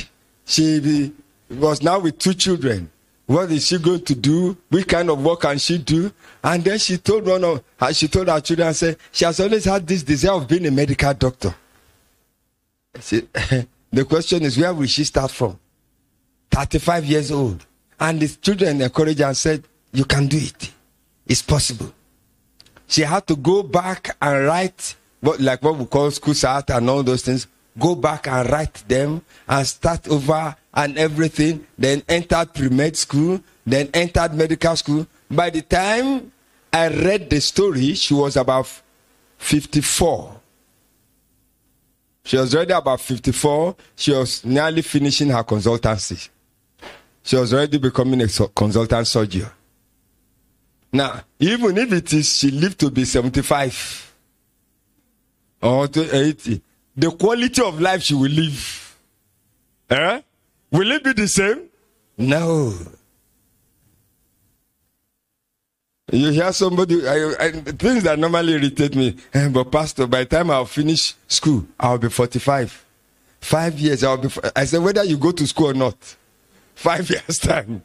[0.44, 1.12] she
[1.58, 2.90] was now with two children.
[3.26, 4.56] What is she going to do?
[4.68, 6.12] What kind of work can she do?
[6.42, 9.64] And then she told one of her, she told her children, said, she has always
[9.64, 11.54] had this desire of being a medical doctor.
[13.00, 13.20] She,
[13.90, 15.58] the question is, where will she start from?
[16.50, 17.64] 35 years old.
[17.98, 20.70] And the children encouraged and said, You can do it.
[21.26, 21.92] It's possible.
[22.86, 26.88] She had to go back and write what like what we call school start and
[26.90, 27.46] all those things.
[27.78, 31.66] Go back and write them and start over and everything.
[31.76, 35.06] Then entered pre-med school, then entered medical school.
[35.30, 36.30] By the time
[36.72, 38.68] I read the story, she was about
[39.38, 40.40] 54.
[42.24, 43.76] She was already about 54.
[43.96, 46.28] She was nearly finishing her consultancy.
[47.22, 49.48] She was already becoming a consultant surgeon.
[50.92, 54.14] Now, even if it is she lived to be 75
[55.60, 56.62] or to 80,
[56.96, 58.96] the quality of life she will live,
[59.90, 60.20] eh?
[60.70, 61.68] will it be the same?
[62.16, 62.72] No.
[66.12, 70.26] You hear somebody, I, I, things that normally irritate me, eh, but Pastor, by the
[70.26, 72.84] time I'll finish school, I'll be 45.
[73.40, 74.28] Five years, I'll be.
[74.54, 75.96] I said, whether you go to school or not,
[76.74, 77.82] five years' time.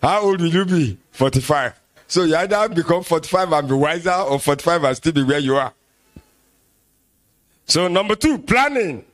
[0.00, 0.98] How old will you be?
[1.12, 1.74] 45.
[2.08, 5.56] So you either become 45 and be wiser or 45 and still be where you
[5.56, 5.72] are.
[7.66, 9.04] So, number two, planning.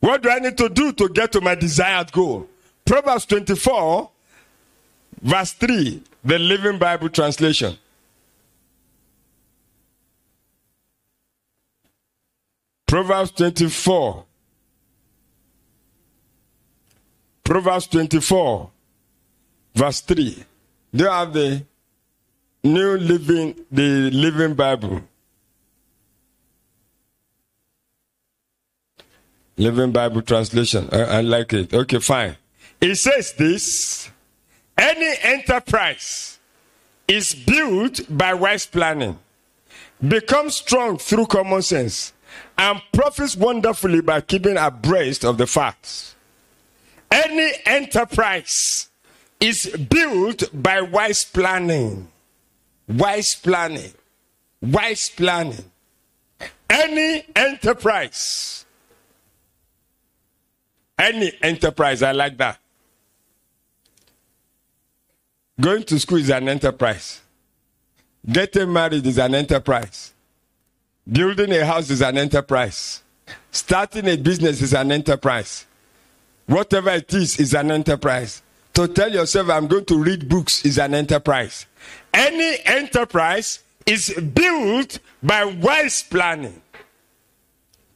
[0.00, 2.48] What do I need to do to get to my desired goal?
[2.84, 4.10] Proverbs 24,
[5.22, 7.76] verse 3, the Living Bible translation.
[12.86, 14.24] Proverbs 24,
[17.42, 18.70] Proverbs 24,
[19.74, 20.44] verse 3.
[20.94, 21.64] Do you have the
[22.62, 25.02] New Living, the Living Bible?
[29.56, 30.88] Living Bible translation.
[30.92, 31.72] I, I like it.
[31.72, 32.36] Okay, fine.
[32.80, 34.10] It says this
[34.76, 36.38] any enterprise
[37.06, 39.18] is built by wise planning,
[40.06, 42.12] becomes strong through common sense,
[42.58, 46.14] and profits wonderfully by keeping abreast of the facts.
[47.10, 48.88] Any enterprise
[49.38, 52.08] is built by wise planning.
[52.88, 53.92] Wise planning.
[54.60, 55.70] Wise planning.
[56.68, 58.63] Any enterprise.
[60.98, 62.58] Any enterprise, I like that.
[65.60, 67.20] Going to school is an enterprise.
[68.30, 70.12] Getting married is an enterprise.
[71.10, 73.02] Building a house is an enterprise.
[73.50, 75.66] Starting a business is an enterprise.
[76.46, 78.42] Whatever it is, is an enterprise.
[78.74, 81.66] To tell yourself, I'm going to read books is an enterprise.
[82.12, 86.60] Any enterprise is built by wise planning.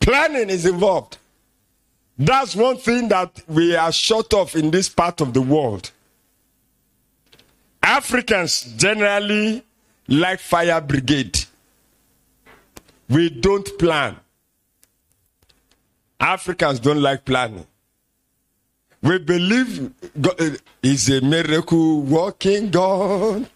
[0.00, 1.18] Planning is involved.
[2.18, 5.92] That's one thing that we are short of in this part of the world.
[7.82, 9.62] Africans generally
[10.08, 11.38] like fire brigade.
[13.08, 14.16] We don't plan.
[16.20, 17.66] Africans don't like planning.
[19.00, 23.46] We believe God is uh, a miracle working God.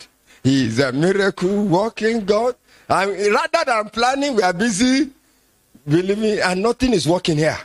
[0.44, 2.54] He is a miracle working God.
[2.88, 5.10] And rather than planning, we are busy
[5.86, 7.58] believing, and nothing is working here.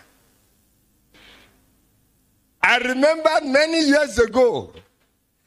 [2.61, 4.73] I remember many years ago,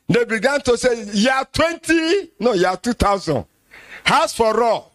[0.08, 3.44] they began to say, year 20, no, year 2000,
[4.04, 4.92] house for all.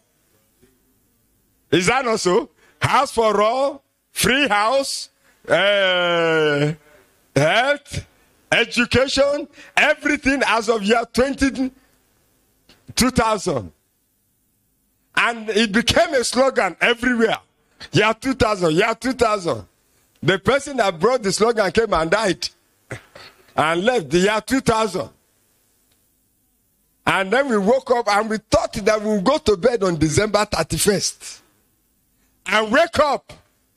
[1.71, 2.49] Is that not so?
[2.81, 5.09] House for all, free house,
[5.47, 6.73] uh,
[7.35, 8.05] health,
[8.51, 11.71] education, everything as of year 20,
[12.95, 13.71] 2000.
[15.17, 17.37] And it became a slogan everywhere.
[17.91, 19.65] Year 2000, year 2000.
[20.25, 22.49] The person that brought the slogan came and died
[23.55, 25.07] and left the year 2000.
[27.05, 29.99] And then we woke up and we thought that we would go to bed on
[29.99, 31.41] December 31st
[32.47, 33.33] and wake up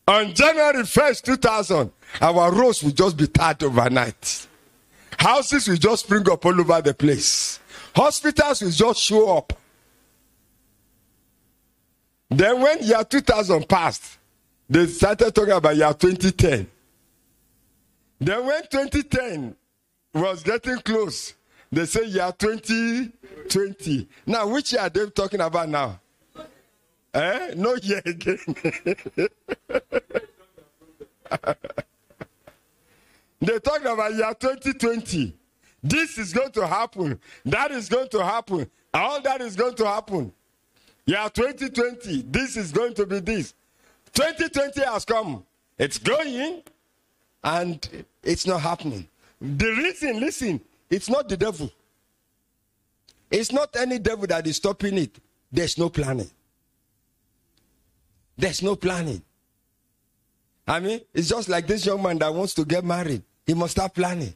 [0.06, 1.92] on January 1st, 2000
[2.22, 4.46] our roads will just be tarred overnight.
[5.18, 7.60] Houses will just spring up all over the place.
[7.94, 9.52] Hospitals will just show up.
[12.30, 14.17] Then when year 2000 passed,
[14.68, 16.66] they started talking about year 2010.
[18.20, 19.56] Then when 2010
[20.14, 21.34] was getting close,
[21.70, 24.08] they say year 2020.
[24.26, 26.00] Now, which year are they talking about now?
[27.14, 27.54] Eh?
[27.56, 28.38] No year again.
[33.40, 35.34] they talk about year 2020.
[35.82, 37.18] This is going to happen.
[37.44, 38.68] That is going to happen.
[38.92, 40.32] All that is going to happen.
[41.06, 42.22] Year 2020.
[42.22, 43.54] This is going to be this.
[44.12, 45.44] 2020 has come.
[45.78, 46.62] It's going
[47.44, 49.08] and it's not happening.
[49.40, 51.70] The reason, listen, it's not the devil.
[53.30, 55.18] It's not any devil that is stopping it.
[55.52, 56.30] There's no planning.
[58.36, 59.22] There's no planning.
[60.66, 63.22] I mean, it's just like this young man that wants to get married.
[63.46, 64.34] He must start planning.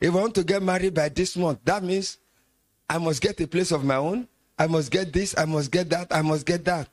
[0.00, 2.18] If I want to get married by this month, that means
[2.88, 4.26] I must get a place of my own.
[4.58, 5.36] I must get this.
[5.36, 6.08] I must get that.
[6.10, 6.88] I must get that.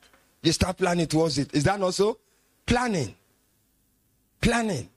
[0.46, 1.52] You start planning towards it.
[1.52, 2.18] Is that also
[2.64, 3.12] planning?
[4.40, 4.88] Planning.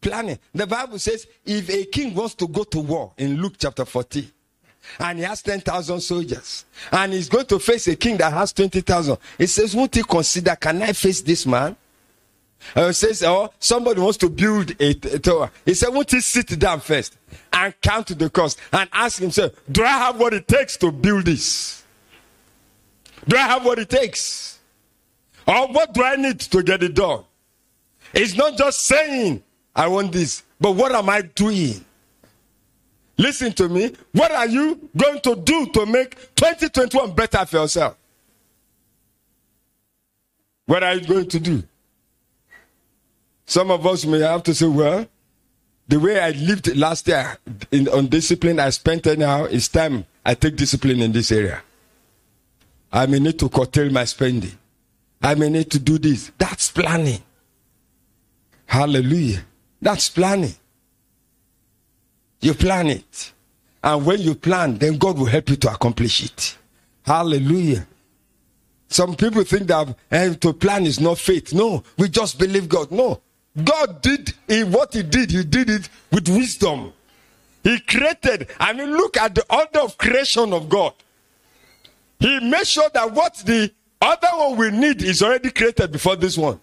[0.00, 0.38] Planning.
[0.54, 4.30] The Bible says if a king wants to go to war in Luke chapter 14,
[5.00, 9.18] and he has 10,000 soldiers, and he's going to face a king that has 20,000,
[9.38, 11.74] he says, Won't he consider, can I face this man?
[12.76, 15.50] Uh, says, oh, somebody wants to build a, a tower.
[15.64, 17.18] He said, won't he sit down first
[17.52, 21.24] and count the cost and ask himself, do I have what it takes to build
[21.24, 21.81] this?
[23.26, 24.58] Do I have what it takes?
[25.46, 27.24] Or what do I need to get it done?
[28.12, 29.42] It's not just saying,
[29.74, 31.84] I want this, but what am I doing?
[33.16, 33.94] Listen to me.
[34.12, 37.96] What are you going to do to make 2021 better for yourself?
[40.66, 41.62] What are you going to do?
[43.46, 45.06] Some of us may have to say, well,
[45.88, 47.36] the way I lived last year
[47.70, 51.62] in, on discipline I spent anyhow, it's time I take discipline in this area.
[52.92, 54.52] I may need to curtail my spending.
[55.22, 56.30] I may need to do this.
[56.36, 57.22] That's planning.
[58.66, 59.44] Hallelujah.
[59.80, 60.54] That's planning.
[62.40, 63.32] You plan it.
[63.82, 66.56] And when you plan, then God will help you to accomplish it.
[67.04, 67.86] Hallelujah.
[68.88, 71.52] Some people think that eh, to plan is not faith.
[71.54, 72.90] No, we just believe God.
[72.90, 73.22] No,
[73.64, 74.34] God did
[74.70, 76.92] what He did, He did it with wisdom.
[77.64, 80.92] He created, I mean, look at the order of creation of God.
[82.22, 86.38] He made sure that what the other one we need is already created before this
[86.38, 86.60] one.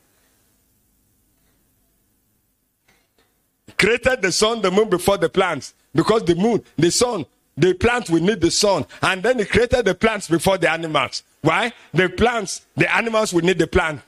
[3.78, 5.74] Created the sun, the moon before the plants.
[5.94, 7.26] Because the moon, the sun,
[7.58, 8.86] the plant will need the sun.
[9.02, 11.24] And then he created the plants before the animals.
[11.42, 11.74] Why?
[11.94, 14.00] The plants, the animals will need the plant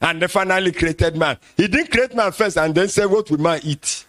[0.00, 1.36] and then finally created man.
[1.58, 4.06] He didn't create man first and then say, What will man eat?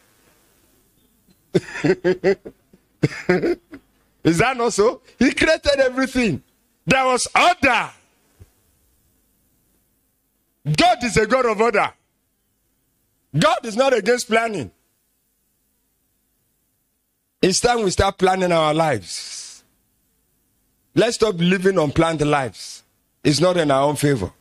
[4.23, 5.01] Is that not so?
[5.19, 6.41] He created everything.
[6.85, 7.89] There was order.
[10.77, 11.91] God is a God of order.
[13.37, 14.71] God is not against planning.
[17.41, 19.63] It's time we start planning our lives.
[20.95, 22.83] Let's stop living unplanned lives.
[23.23, 24.31] It's not in our own favor.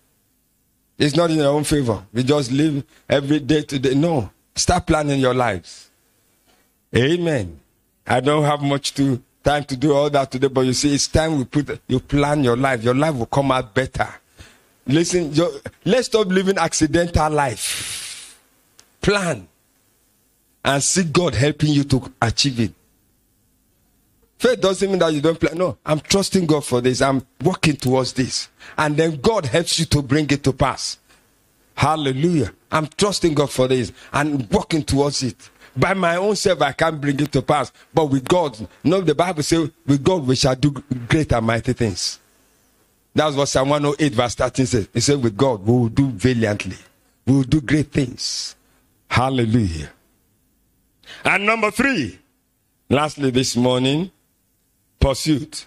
[0.98, 2.04] It's not in your own favor.
[2.12, 3.94] We just live every day to day.
[3.94, 4.30] No.
[4.54, 5.90] Start planning your lives.
[6.94, 7.58] Amen.
[8.06, 11.08] I don't have much to time to do all that today, but you see, it's
[11.08, 12.82] time we put you plan your life.
[12.82, 14.08] Your life will come out better.
[14.86, 15.32] Listen,
[15.84, 18.38] let's stop living accidental life.
[19.00, 19.46] Plan
[20.64, 22.72] and see God helping you to achieve it.
[24.38, 25.56] Faith doesn't mean that you don't plan.
[25.56, 27.00] No, I'm trusting God for this.
[27.00, 28.48] I'm working towards this.
[28.76, 30.98] And then God helps you to bring it to pass.
[31.76, 32.52] Hallelujah.
[32.70, 35.50] I'm trusting God for this and working towards it.
[35.76, 37.72] By my own self, I can't bring it to pass.
[37.94, 40.70] But with God, no, the Bible says, with God we shall do
[41.08, 42.18] great and mighty things.
[43.14, 44.88] That's what Psalm 108 verse 13 says.
[44.92, 46.76] It says, with God we will do valiantly.
[47.26, 48.56] We will do great things.
[49.08, 49.90] Hallelujah.
[51.24, 52.18] And number three,
[52.88, 54.10] lastly this morning,
[54.98, 55.66] pursuit.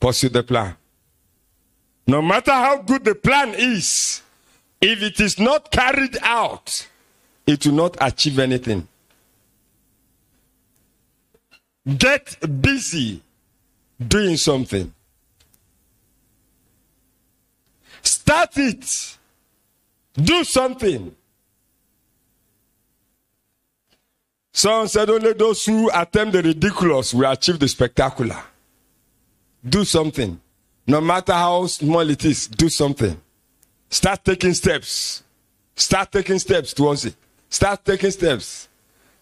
[0.00, 0.76] Pursue the plan.
[2.06, 4.22] No matter how good the plan is,
[4.80, 6.86] if it is not carried out,
[7.46, 8.86] it will not achieve anything.
[11.86, 13.22] Get busy
[14.04, 14.92] doing something.
[18.02, 19.18] Start it.
[20.14, 21.14] Do something.
[24.52, 28.42] Someone said only those who attempt the ridiculous will achieve the spectacular.
[29.68, 30.40] Do something.
[30.86, 33.20] No matter how small it is, do something.
[33.90, 35.22] Start taking steps.
[35.74, 37.14] Start taking steps towards it.
[37.50, 38.68] Start taking steps.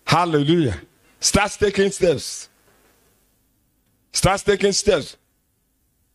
[0.06, 0.80] Hallelujah.
[1.18, 2.48] Start taking steps.
[4.14, 5.16] Start taking steps.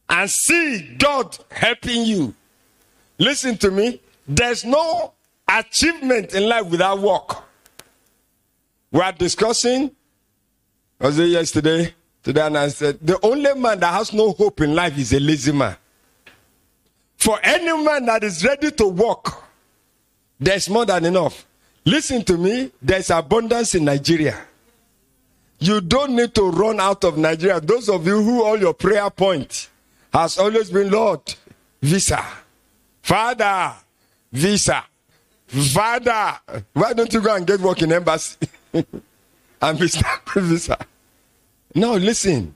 [0.10, 2.34] And see God helping you.
[3.20, 4.02] Listen to me.
[4.28, 5.14] There's no
[5.48, 7.44] achievement in life without work.
[8.92, 9.92] We are discussing,
[11.00, 11.94] was it yesterday?
[12.24, 15.20] Today, and I said, the only man that has no hope in life is a
[15.20, 15.76] lazy man.
[17.18, 19.44] For any man that is ready to walk,
[20.40, 21.46] there's more than enough.
[21.86, 24.38] Listen to me, there's abundance in Nigeria.
[25.60, 27.60] You don't need to run out of Nigeria.
[27.60, 29.70] Those of you who all your prayer point
[30.14, 31.22] has always been Lord,
[31.82, 32.24] visa.
[33.02, 33.74] Father,
[34.32, 34.84] visa.
[35.48, 36.40] Father,
[36.74, 38.38] why don't you go and get work in embassy?
[38.74, 39.88] and be
[40.36, 40.78] visa.
[41.76, 42.56] Now listen.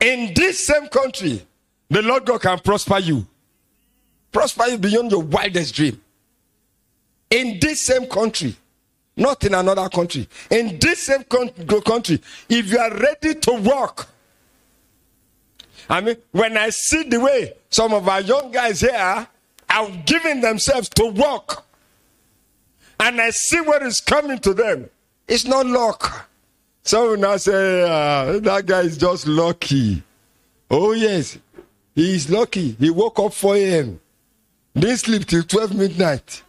[0.00, 1.44] In this same country,
[1.90, 3.26] the Lord God can prosper you.
[4.32, 6.00] Prosper you beyond your wildest dream.
[7.30, 8.56] In this same country,
[9.18, 10.28] not in another country.
[10.50, 14.08] In this same country, if you are ready to work,
[15.90, 19.26] I mean, when I see the way some of our young guys here
[19.70, 21.64] are giving themselves to work,
[23.00, 24.88] and I see what is coming to them,
[25.26, 26.28] it's not luck.
[26.82, 30.02] So now say, uh, that guy is just lucky.
[30.70, 31.38] Oh, yes,
[31.94, 32.72] he is lucky.
[32.72, 34.00] He woke up 4 a.m.,
[34.74, 36.42] didn't sleep till 12 midnight.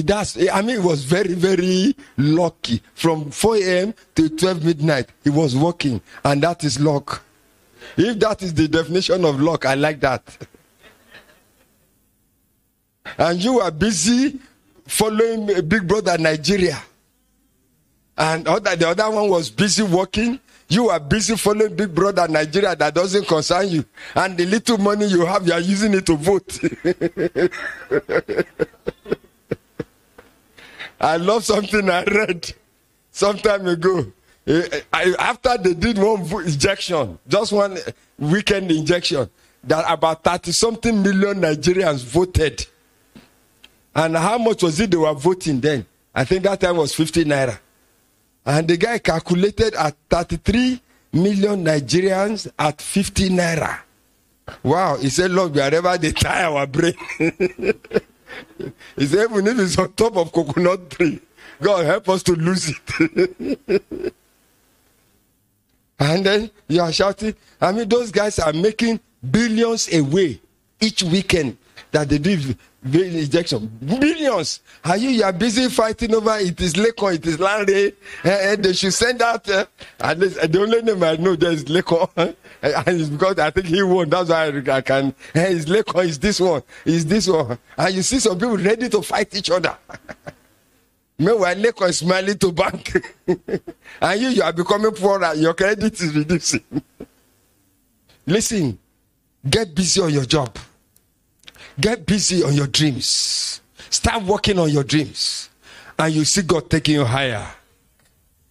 [0.00, 0.48] Does.
[0.50, 2.80] I mean, he was very, very lucky.
[2.94, 3.94] From 4 a.m.
[4.14, 7.22] to 12 midnight, he was working, and that is luck.
[7.98, 10.22] If that is the definition of luck, I like that.
[13.18, 14.38] And you are busy
[14.86, 16.82] following Big Brother Nigeria.
[18.16, 20.40] And other, the other one was busy working.
[20.68, 23.84] You are busy following Big Brother Nigeria that doesn't concern you.
[24.14, 26.58] And the little money you have, you are using it to vote.
[31.02, 32.52] I love something I read
[33.10, 34.06] some time ago.
[34.46, 37.76] Eh, I, after they did one injection, just one
[38.18, 39.28] weekend injection,
[39.64, 42.64] that about 30 something million Nigerians voted.
[43.94, 45.84] And how much was it they were voting then?
[46.14, 47.58] I think that time was 50 naira.
[48.46, 50.80] And the guy calculated at 33
[51.14, 53.80] million Nigerians at 50 naira.
[54.62, 56.94] Wow, he said, Lord, wherever they tie our brain.
[58.96, 61.20] he said, even if it's on top of coconut tree,
[61.60, 63.82] God help us to lose it.
[65.98, 67.34] and then you are shouting.
[67.60, 70.40] I mean, those guys are making billions away
[70.80, 71.56] each weekend
[71.92, 73.70] that they do injection.
[73.84, 74.60] Billions.
[74.84, 77.94] Are you, you are busy fighting over it is Lekon, it is Lanre.
[78.24, 79.66] Uh, uh, they should send out, uh,
[80.00, 82.08] at least, uh, the only name I know there is Lekon.
[82.16, 84.08] and it's because I think he won.
[84.08, 85.08] That's why I, I can.
[85.08, 87.58] Uh, it's Lekon, is this one, is this one.
[87.76, 89.76] And you see some people ready to fight each other.
[91.18, 92.96] Meanwhile, Lekon is smiling to bank.
[94.00, 95.34] and you, you are becoming poorer.
[95.34, 96.64] Your credit is reducing.
[98.26, 98.78] Listen,
[99.48, 100.56] get busy on your job.
[101.80, 103.60] Get busy on your dreams.
[103.90, 105.48] Start working on your dreams.
[105.98, 107.46] And you see God taking you higher.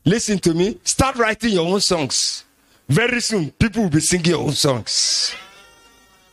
[0.05, 0.79] Listen to me.
[0.83, 2.45] Start writing your own songs.
[2.87, 5.35] Very soon, people will be singing your own songs.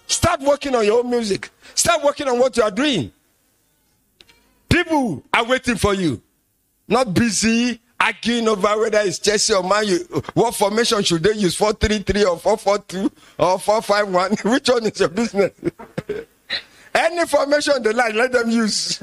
[0.06, 1.50] Start working on your own music.
[1.74, 3.12] Start working on what you are doing.
[4.68, 6.20] People are waiting for you.
[6.88, 9.86] Not busy arguing over whether it's Chelsea or Man.
[10.34, 11.54] What formation should they use?
[11.54, 14.32] 4 3 3 or 4 4 2 or 4 5 1?
[14.44, 15.52] Which one is your business?
[16.98, 19.00] Any formation they like, let them use.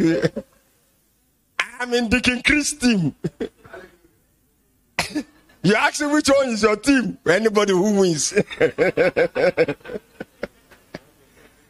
[1.80, 3.16] I'm in Deacon Chris team.
[5.64, 7.18] you ask me which one is your team?
[7.26, 8.32] Anybody who wins.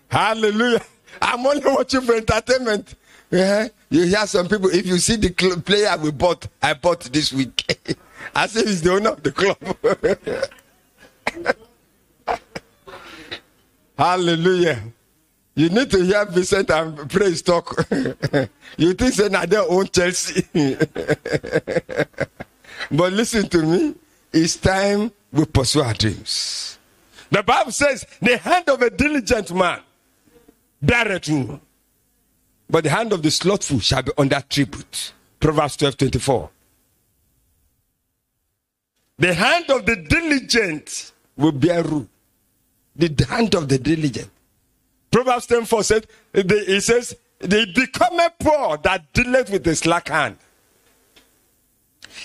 [0.10, 0.82] Hallelujah.
[1.22, 2.96] I'm only watching for entertainment.
[3.30, 3.68] Yeah.
[3.92, 7.32] You hear some people, if you see the cl- player we bought, I bought this
[7.32, 7.96] week.
[8.36, 9.58] I say he's the owner of the club.
[13.96, 14.82] Hallelujah.
[15.56, 17.88] You need to hear Vincent and praise talk.
[18.78, 20.46] you think say now they own Chelsea.
[22.92, 23.96] but listen to me.
[24.34, 26.78] It's time we pursue our dreams.
[27.32, 29.80] The Bible says the hand of a diligent man
[30.82, 31.62] beareth rule.
[32.70, 35.14] But the hand of the slothful shall be under tribute.
[35.40, 36.50] Proverbs 12 24.
[39.20, 42.10] The hand of the diligent will bear rule.
[42.98, 44.30] The hand of the diligent.
[45.16, 46.04] Proverbs 10 4 says,
[46.34, 50.36] it says, they become a poor that dealeth with the slack hand.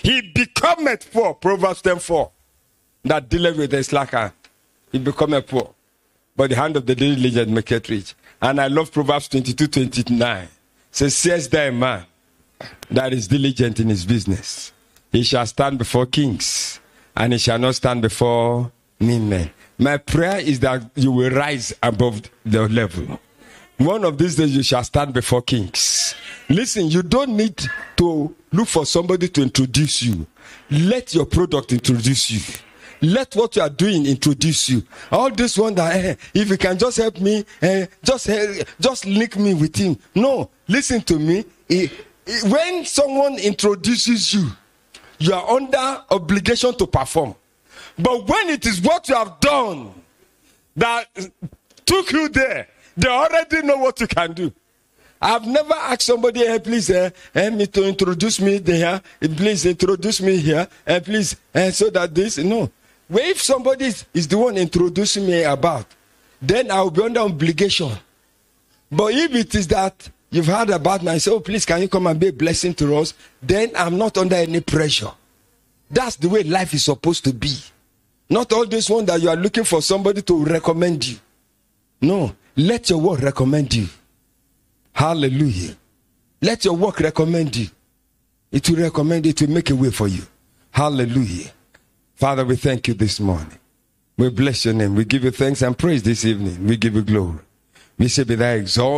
[0.03, 2.33] He becometh poor, Proverbs 10 4,
[3.05, 4.33] that dealeth with the slack hand.
[4.91, 5.73] He becometh poor.
[6.35, 8.15] But the hand of the diligent maketh rich.
[8.43, 10.49] And I love Proverbs 22 29.
[10.91, 12.07] Says, Says a man
[12.91, 14.73] that is diligent in his business.
[15.13, 16.81] He shall stand before kings,
[17.17, 19.53] and he shall not stand before mean men.
[19.81, 23.19] My prayer is that you will rise above the level.
[23.79, 26.15] One of these days you shall stand before kings.
[26.51, 27.57] Listen, you don't need
[27.97, 30.27] to look for somebody to introduce you.
[30.71, 32.41] Let your product introduce you.
[33.03, 34.83] let what you are doing introduce you.
[35.11, 39.39] All this wonder, eh, if you can just help me, eh, just eh, just link
[39.39, 39.97] me with him.
[40.15, 41.43] No, listen to me.
[42.45, 44.51] When someone introduces you,
[45.19, 47.35] you are under obligation to perform.
[47.99, 49.93] But when it is what you have done
[50.77, 51.09] that
[51.85, 54.53] took you there, they already know what you can do.
[55.23, 59.03] I've never asked somebody, hey, please, uh, help me to introduce me there.
[59.21, 60.67] Please introduce me here.
[60.87, 62.71] Uh, please, uh, so that this, no.
[63.09, 65.85] Well, if somebody is, is the one introducing me about,
[66.41, 67.93] then I'll be under obligation.
[68.91, 71.89] But if it is that you've heard about me, I say, oh, please, can you
[71.89, 73.13] come and be a blessing to us?
[73.43, 75.13] Then I'm not under any pressure.
[75.91, 77.59] That's the way life is supposed to be.
[78.31, 81.19] Not all this one that you are looking for somebody to recommend you.
[82.01, 83.89] No, let your work recommend you.
[84.93, 85.77] Hallelujah.
[86.41, 87.67] Let your work recommend you.
[88.53, 90.23] It will recommend it will make a way for you.
[90.71, 91.51] Hallelujah.
[92.15, 93.59] Father, we thank you this morning.
[94.17, 94.95] We bless your name.
[94.95, 96.67] We give you thanks and praise this evening.
[96.67, 97.39] We give you glory.
[97.99, 98.91] We say, Be thou exalted.